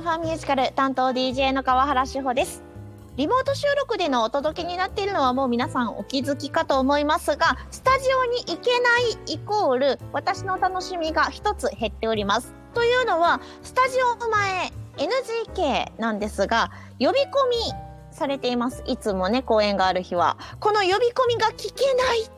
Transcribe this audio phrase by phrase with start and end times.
[0.00, 2.62] ンファンミュージカル担当 DJ の川原志保です。
[3.16, 12.54] リモート収録でのお届けになっているのはもう皆さんお気づきかと思いますがスタジオに行けないイコール私の楽しみが一つ減っております。
[12.72, 17.56] というのはスタジオ前 NGK なんですが呼び込み
[18.10, 18.82] されています。
[18.86, 20.38] いつもね公演がある日は。
[20.60, 22.30] この呼び込みが聞けない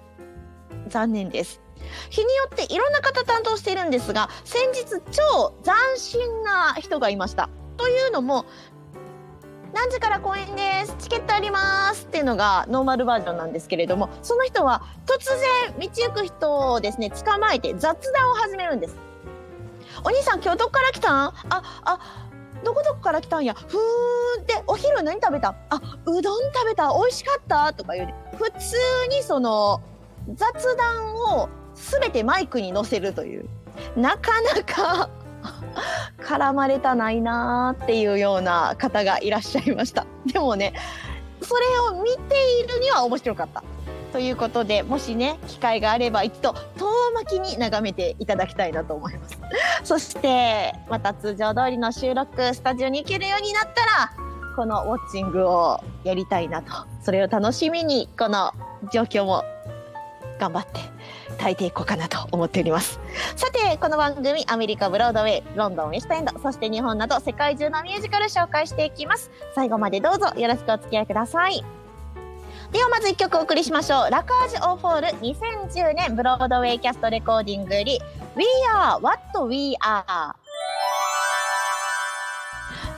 [0.88, 1.62] 残念です。
[2.10, 7.48] 日によっていろんな方担当しているんですが先日超斬新な人がいました。
[7.76, 8.44] というのも
[9.74, 10.94] 何時から公演です。
[10.98, 15.24] チケットありますっていうのがノーマルバージョンなんですけれどもその人は突
[15.70, 18.96] 然道行く人をですね捕まえて雑談を始めるんです。
[20.04, 21.26] お兄さん今日どっから来たん？
[21.26, 21.34] あ
[21.84, 22.28] あ
[22.64, 23.54] どこどこから来たんや？
[23.54, 25.54] ふーんでお昼何食べた？
[25.70, 26.92] あうどん食べた。
[26.94, 27.72] 美味しかった？
[27.72, 28.76] とか言う普通
[29.08, 29.80] にその
[30.34, 33.48] 雑談を全てマイクに載せるという。
[33.96, 35.10] なかなか
[36.20, 40.06] 絡まれたないなーっていうような方がいらっしゃいました。
[40.26, 40.72] でもね
[41.42, 43.62] それを見ているには面白かった。
[44.12, 49.38] ということでもしね機会があれば一度遠巻きに眺めていただきたいなと思います。
[49.84, 54.12] そしてまた通常通りの収録スタジオに行けるようになったら
[54.54, 56.72] このウォッチングをやりたいなと。
[57.00, 58.52] それを楽しみにこの
[58.92, 59.44] 状況も
[60.42, 60.80] 頑張って
[61.38, 62.98] 耐えていこうかなと思っております。
[63.36, 69.30] さてこの番組アメリカブロードウェイロンドンウェストエンドそして日本など世界中のミュージカル紹介していきます。
[69.54, 71.64] 最後までどうぞよろしくお付き合いください。
[72.72, 74.10] ではまず1曲お送りしましょう。
[74.10, 78.00] ラカージュ・オー・フォール2010年ブロードウェイキャストレコーディングより
[78.34, 80.34] We are what we are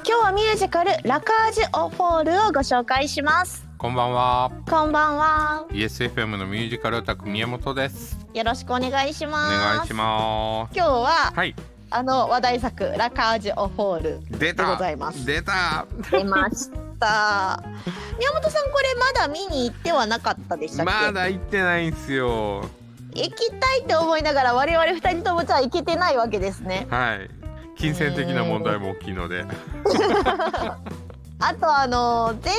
[0.06, 3.73] 今日はミュージカルラカージュ・オ・フォールをご紹介します。
[3.84, 4.50] こんばんは。
[4.70, 8.18] こんばんは ESFM のミュージカルオタク宮本です。
[8.32, 11.34] よろしくお願いしおます願いしま今日はす。
[11.34, 11.54] はい。
[11.90, 14.72] あの話題作ラカージュ・オ・フォールで出た。
[14.72, 15.86] ございます出た。
[16.10, 17.62] 出ました
[18.18, 22.64] 宮本さんこれまだ見に行ってはなかったでしたっけ、まだ行ってないんすよ。
[23.12, 27.28] 行きたいって思いながら我々二人ともじゃあ行けてないわけですねはい。
[27.76, 29.44] 金銭的な問題も大きいので。
[31.46, 32.54] あとあの全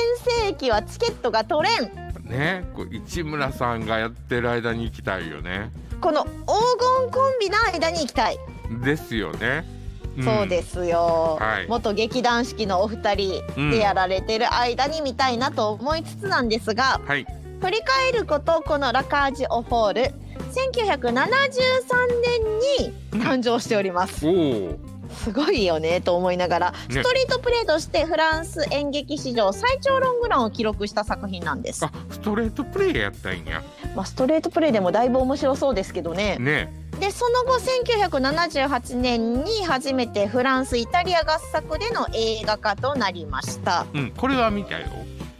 [0.46, 5.70] 盛期はチケットが取れんね、こう市村さんがやってる間に行きたいよね。
[6.00, 6.30] この黄
[7.00, 8.38] 金コンビの間に行きたい、
[8.84, 9.64] ですよね。
[10.18, 17.26] んそうですよ、はい元劇団四季のお二人でやられてる間に見たいなと思いつつなんですが、はい。
[17.60, 20.02] 振り返ることこのラカージュ・オ・フォール
[20.52, 21.16] 1973
[22.22, 24.95] 年に誕生しておりますおお。
[25.16, 33.62] すごいよねと思いながら、ねストリートプレイとしてフランス演劇史上最長ロングランを記録した作品なんですあ、ストレートプレイやったんや。
[33.94, 36.72] まあ、ストレートプレイでもだいぶ面白そうですけどねね。
[37.00, 44.86] でその後1978年に初めてフランスイタリア合作での映画化となりましたうん、これは見たよ。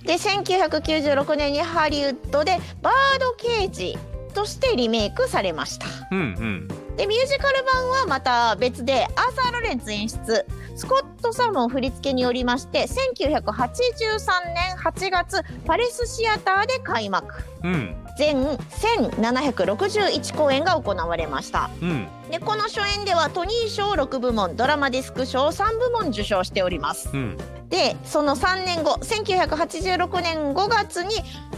[0.02, 3.98] で1996年にハリウッドでバードケージ
[4.34, 6.85] としてリメイクされましたうんうん。
[6.96, 10.46] でミュージカル版はまた別でアーサー・ロレンツ演出。
[10.76, 17.42] スコット・サモン振り付けによりまして1983年8月パレスシアターで開幕。
[17.62, 17.96] うん。
[18.18, 21.70] 全1761公演が行われました。
[21.80, 22.08] うん。
[22.30, 27.10] でこの初演ではトニー賞6部門ドラマディスク賞3部門受賞しております。
[27.12, 27.38] うん。
[27.68, 31.14] でその3年後1986年5月に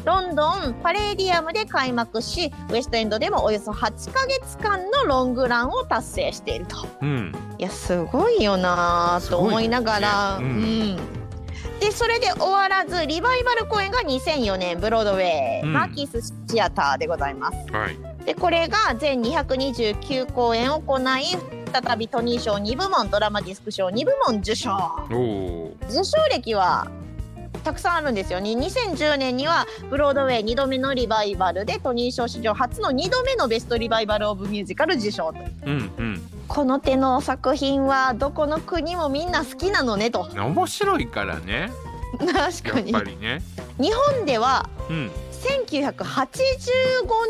[0.09, 6.77] ロンドンパレーディアムで開幕しウエストエンドでもおよそ8ヶ月間のロングランを達成していると。
[7.03, 7.33] うん。
[7.59, 10.41] いやすごいよなーと思いながら、
[11.79, 15.73] でそれで終わらずリバイバル公演が2004年ブロードウェイ、うん。
[15.75, 17.59] マーキースシアターでございます。
[17.71, 18.25] はい。
[18.25, 21.03] でこれが全229公演を行い
[21.71, 24.71] 再びトニー賞2部門ドラマディスク賞2部門受賞。
[25.91, 26.87] 受賞歴は
[27.65, 28.51] たくさんあるんですよね。
[28.53, 35.71] 2010年にはブロードウェイ2度目のリバイバルでトニー賞史上初の2度目のベストリバイバル・オブ・ミュージカル受賞とう。
[35.71, 36.31] んうん。
[36.47, 40.28] この手の作品はどこの国もみんな好きなのねと。
[40.34, 41.71] 面白いからね。
[42.19, 43.43] 確やっかにぱりね。
[43.78, 45.11] 日本ではうん。
[45.39, 46.03] 1985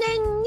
[0.07, 0.43] 年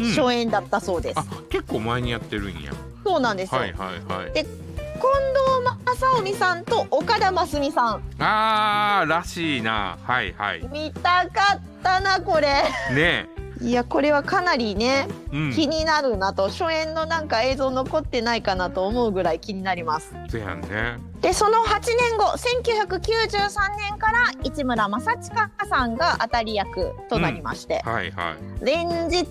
[0.00, 2.72] に初演だったそうです、あ結構前にやってるんや。
[3.04, 4.32] そうなんですよ、はいはいはい。
[4.32, 5.51] 近藤
[5.96, 8.02] 正臣さんと岡田真澄さん。
[8.18, 9.98] あーらしいな。
[10.02, 10.68] はいはい。
[10.72, 12.48] 見たかったなこれ。
[12.94, 13.28] ね。
[13.60, 15.52] いやこれはかなりねえうん。
[15.52, 20.14] 気になるなと初演のなんか映像残ってないかなと思うぐらい気になります。
[20.28, 20.96] そうやんね。
[21.20, 28.64] でその8年後1993年から市村正親さんが当たり役となりまして、はいはい。
[28.64, 29.26] 連日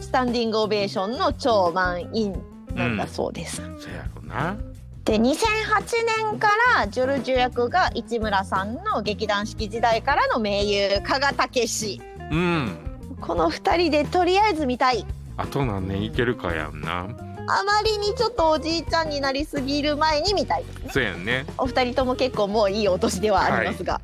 [0.00, 2.42] スタンディングオベーションの超満員
[2.74, 4.56] なんだそうです、そうやろな
[5.10, 5.24] で2008
[6.30, 12.78] 年からジョルジュ役が市村さんの劇団四季時代からの盟友加賀武史うん。
[13.20, 15.04] この2人でとりあえず見たい。
[15.36, 17.08] あと何年いけるかやんな。
[17.48, 20.64] あまりにちょっとおじいちゃんになりすぎる前に見たい。
[20.64, 21.44] ですねそうやんね。
[21.58, 24.00] お二人とも結構もういいお年ではありますが、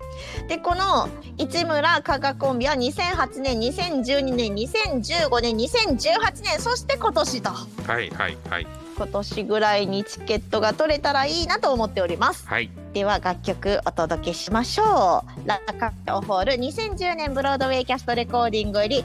[0.48, 1.08] でこの
[1.38, 12.48] 市村加賀コンビは2008年2012年2015年2018年そして今年とはいはいはい今年ぐらいにチケットが取れたらいいなと思っております。
[12.48, 12.70] はい。
[12.94, 15.46] では楽曲お届けしましょう。
[15.48, 19.04] ラカオホール2010年ブロードウェイキャストレコーディングより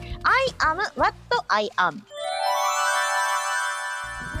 [0.60, 1.14] am what
[1.48, 1.92] I am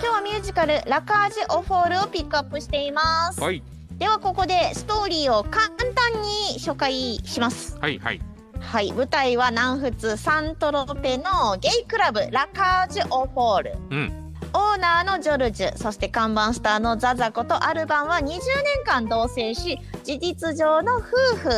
[0.00, 3.62] 日はミュージカルラカージュ・オフォールをピックアップしています、はい。
[3.98, 7.76] ではここでストーリーを簡単に紹介します。
[7.78, 8.20] はいはい。
[8.58, 13.76] はい舞台は南仏サントロペのゲイクラブラカージュ・オフォール。
[13.90, 14.21] うん
[14.54, 18.38] オーナーのジョルジュそして看板スターのザザコとアルバンは20年
[18.84, 21.00] 間同棲し事実上の夫
[21.36, 21.50] 婦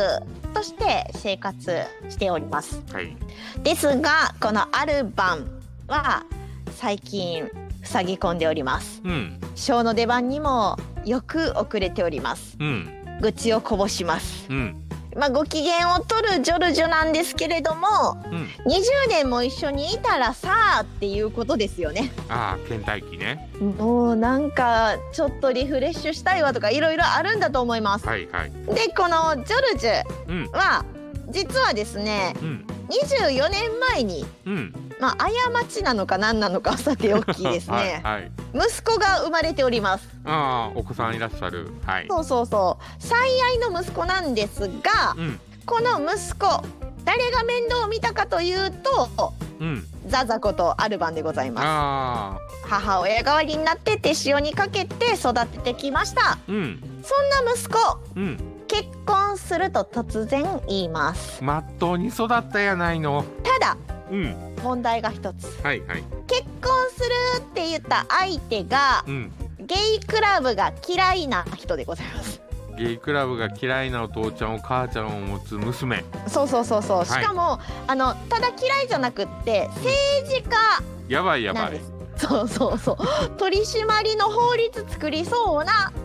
[0.53, 2.81] として生活しております。
[2.91, 3.15] はい。
[3.63, 6.25] ですがこのアルバンは
[6.71, 7.49] 最近
[7.83, 9.01] 塞ぎ込んでおります。
[9.03, 9.39] うん。
[9.55, 12.57] ショーの出番にもよく遅れております。
[12.59, 13.19] うん。
[13.21, 14.47] 愚痴をこぼします。
[14.49, 14.84] うん
[15.15, 17.87] まあご機嫌を取るジョルジュなんですけれども
[18.25, 18.43] うん。
[18.65, 22.11] 20年も一緒にいたらさあっていうことですよね。
[22.29, 23.49] ああ倦怠期ね。
[23.77, 28.07] もうなんかちょっとリフレッシュしたいわとかいろいろあるんだと思います。
[28.07, 28.51] はいはい。
[28.73, 30.51] でこのジョルジュうん。
[30.51, 30.83] は
[31.29, 32.65] 実はですねうん。
[32.89, 38.01] 24年前にうんまあ過ちなのか何なのかはさておきですね。
[38.03, 40.07] はい、はい、息子が生まれております。
[40.23, 41.69] ああお子さんいらっしゃる。
[41.85, 42.07] はい。
[42.09, 42.83] そうそうそう。
[42.99, 45.39] 最愛の息子なんですがうん。
[45.65, 46.63] この息子
[47.03, 49.85] 誰が面倒を見たかというとうん。
[50.07, 52.67] ザザコとアルバンでございます。
[52.67, 56.37] 母親代わりになって手塩にかけて育ててきました。
[56.47, 56.79] うん。
[57.03, 58.37] そんな息子うん。
[58.67, 61.43] 結婚すると突然言います。
[61.43, 63.25] まっとうに育ったやないの。
[63.43, 63.77] ただ
[64.11, 65.45] うん問題が一つ。
[65.63, 66.03] はいはい。
[66.27, 69.31] 結婚するって言った相手がうん。
[69.59, 72.41] ゲイクラブが嫌いな人でございます。
[72.77, 76.03] ゲイクラブが嫌いなお父ちゃんお母ちゃんを持つ娘。
[76.27, 77.03] そうそうそうそう。
[77.03, 77.05] い。
[77.05, 79.91] しかも、あのただ嫌いじゃなくって政
[80.29, 81.79] 治家やばいやばい。
[82.17, 83.29] そうそうそう。
[83.37, 86.04] 取り締まりの法律作りそうなうん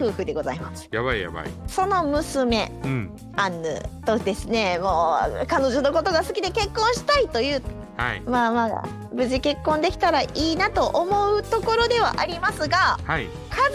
[0.00, 0.88] 夫婦でございます。
[0.90, 1.46] やばいやばい。
[1.66, 3.10] その娘うん。
[3.36, 7.62] アンヌとですねもう彼女のことが好きで結婚したいという
[7.96, 8.20] はい。
[8.22, 13.26] まあまあ無事結婚できたらいいなと思うところではありますがはい。
[13.26, 13.30] 家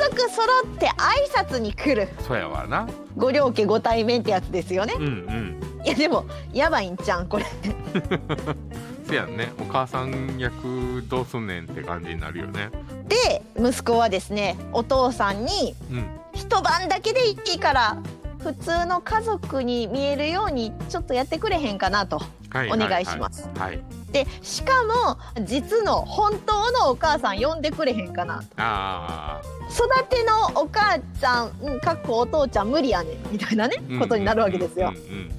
[0.10, 2.10] 族揃って挨拶に来る。
[2.28, 2.88] そやわな。
[3.18, 4.96] ご両家ご対面ってやつですよね。
[4.98, 5.86] うんうん。
[5.86, 7.46] いやでもやばいんちゃんこれ
[9.04, 9.52] せやんね。
[9.60, 12.70] お母さん役どうすんねんって感じになるよね。
[13.08, 16.06] で息子はですねお父さんにうん。
[16.34, 17.98] 一晩だけでいいから
[18.40, 23.48] 普通の家族に見えるようにちょっとやってくれへんかなとはいお願いします。
[23.58, 23.80] はい
[24.14, 28.44] でしかも実の本当のお母さん呼んでくれへんかな。
[28.58, 33.32] あ育てのお母ちゃんうんかっこお父ちゃん無理やねん。
[33.32, 34.94] みたいなねあことになるわけですよ。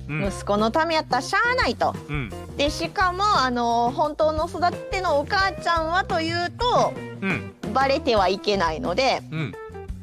[0.08, 1.94] 息子のためやったらしゃあないと。
[2.08, 2.30] うん。
[2.56, 6.92] でしかもあの本当の育てのお母ちゃんはというと
[7.22, 7.54] うん。
[7.72, 9.54] バレてはいけないのでうん。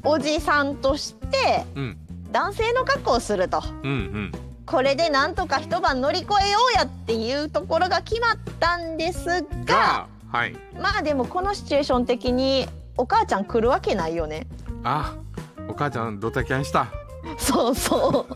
[0.04, 1.98] おじさんとしてうん。
[2.32, 3.62] 男性の格好をすると。
[3.84, 4.32] うんうん
[4.72, 10.56] これでなんとか一晩乗り越えようやっていうところが決まったんですががはい。
[10.82, 14.48] まあでもこのシチュエーション的にお母ちゃん来るわけないよね。
[14.86, 15.14] あ
[15.68, 16.88] お母ちゃんドタキャンした。
[17.38, 18.28] そうそ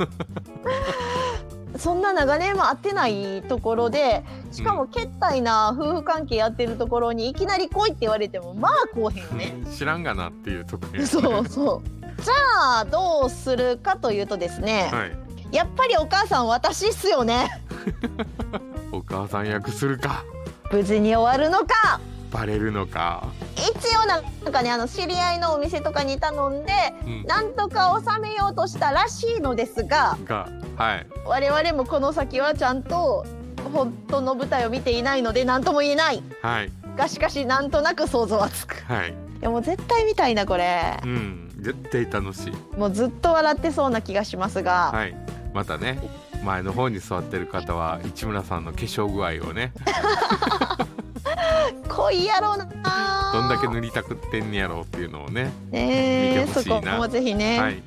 [1.73, 1.79] う。
[1.79, 9.55] そんな長年も会ってないところでしかもけったいな夫婦関係やってるところにいきなり来いって言われてもまあ来おへんよね。
[9.73, 11.05] 知らんがなっていうとこやね。
[11.05, 12.21] そうそう。
[12.21, 17.61] じゃあどうするかというとですね、はいやっぱりお母さん私っすよね。
[18.91, 20.23] お母さん役するか。
[20.71, 21.99] 無事に終わるのか。
[22.31, 23.23] バレるのか。
[23.55, 26.73] 一応なんかねあの知り合いのお店とかに頼んで
[27.05, 27.23] うん。
[27.25, 31.07] なんとか収めようとしたらしいのですががはい。
[31.25, 33.25] 我々もこの先はちゃんと
[33.73, 36.23] 本当の舞台を見ていないので何とも言えない。
[36.41, 36.71] はい。
[36.97, 38.83] がしかしなんとなく想像はつく。
[38.87, 39.11] はい。
[39.11, 40.99] いやもう絶対見たいなこれ。
[41.03, 42.53] うん絶対楽しい。
[42.77, 45.15] もうずっと笑ってそうな気がしますが、はい。
[45.51, 45.97] またね
[46.43, 49.73] 前の方に座ってる方は市村さんの化粧具合をね。
[51.89, 52.67] 濃いやろうな。
[53.33, 56.75] どんだけ塗りたくってんねやろうっていうのをねねえ見てほしいな。
[56.75, 57.81] そこもぜひね、はい。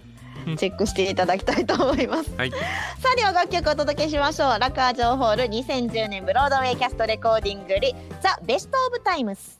[0.56, 2.35] チェックしていただきたいと思います。
[2.37, 2.50] はい。
[2.50, 2.56] さ
[3.12, 4.58] あでは楽曲をお届けしましょう。
[4.58, 9.58] ラカージョーホール2010年ブロードウェイキャストレコーディングよりザ・ベスト・オブ・タイムス。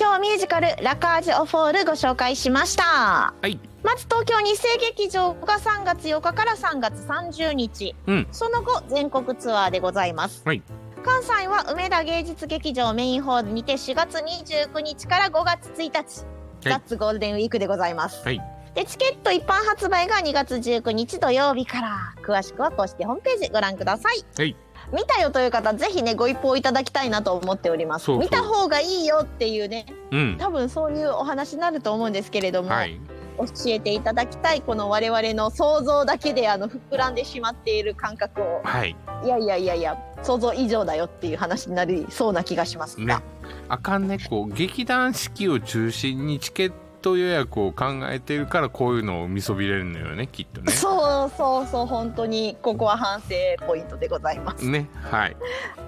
[0.00, 2.84] 今日はミュージカル「ラカージュ・オフォール」ご紹介しました。
[2.84, 3.58] はい。
[3.82, 8.28] まず東京日生劇場が3月8日から3月30日、うん。
[8.30, 10.62] その後全国ツアーでございます、はい。
[11.04, 16.24] 関西は梅田芸術劇場メインホールにて4月29日から5月1日、
[16.60, 18.40] ザッツゴールデンウィークでございます、はい。
[18.76, 22.14] でチケット一般発売が2月19日土曜日から。
[22.22, 24.24] 詳しくは公式ホームページご覧ください。
[24.36, 24.56] はい
[24.92, 28.10] 見たよという方ぜひねご一報いただきたいなと思っております。
[28.12, 30.36] 見た方がいいよっていうねうん。
[30.38, 33.00] 多分そういうお話になると思うんですけれども、はい。
[33.38, 38.62] 教えていただきたいこの我々の想像だけであの膨らんでしまっている感覚を。
[38.64, 38.96] はい。
[39.24, 43.06] いやいやいやいや想像以上だよっていう話になりそうな気がしますね。
[43.06, 43.22] が、
[43.68, 53.28] あかんねこう劇団四季を中心にチケット予約を考えてるからこういうのを見そびれるのよねきっとねそうそうそう本当にここは反省
[53.66, 54.68] ポイントでございます。
[54.68, 55.36] ねはい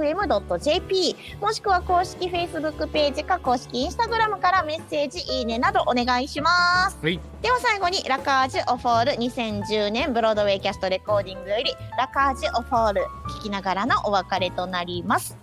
[0.05, 6.99] ffm.yesfm.jp もしくは公式 Facebook ページか公式 Instagram からメッセージいいねなどお願いします。
[7.03, 13.03] はいでは最後にラカージュオフォール2010年ブロードウェイキャストレコーディングよりラカージュオフォール
[13.39, 15.37] 聞きながらのお別れとなります。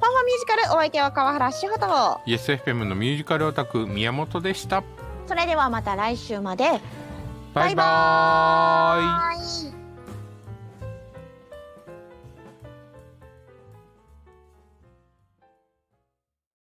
[0.00, 2.20] パファミュージカルお相手は川原志穂と。
[2.26, 4.82] YesFM のミュージカルオタク宮本でした。
[5.26, 6.80] それではまた来週まで。
[7.54, 9.36] バイバーイ。
[9.36, 9.71] バイ